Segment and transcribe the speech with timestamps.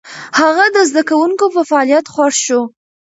[0.39, 2.61] هغه د زده کوونکو په فعاليت خوښ شو.